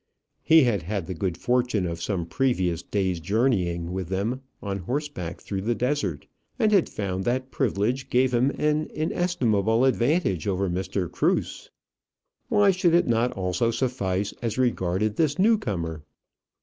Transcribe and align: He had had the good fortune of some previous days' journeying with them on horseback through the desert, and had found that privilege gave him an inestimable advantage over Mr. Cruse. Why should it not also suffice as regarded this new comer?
He 0.41 0.63
had 0.63 0.81
had 0.81 1.05
the 1.05 1.13
good 1.13 1.37
fortune 1.37 1.85
of 1.85 2.01
some 2.01 2.25
previous 2.25 2.81
days' 2.81 3.19
journeying 3.19 3.91
with 3.91 4.07
them 4.09 4.41
on 4.59 4.79
horseback 4.79 5.39
through 5.39 5.61
the 5.61 5.75
desert, 5.75 6.25
and 6.57 6.71
had 6.71 6.89
found 6.89 7.23
that 7.25 7.51
privilege 7.51 8.09
gave 8.09 8.33
him 8.33 8.49
an 8.57 8.89
inestimable 8.95 9.85
advantage 9.85 10.47
over 10.47 10.71
Mr. 10.71 11.07
Cruse. 11.07 11.69
Why 12.49 12.71
should 12.71 12.95
it 12.95 13.05
not 13.07 13.33
also 13.33 13.69
suffice 13.69 14.33
as 14.41 14.57
regarded 14.57 15.17
this 15.17 15.37
new 15.37 15.59
comer? 15.59 16.01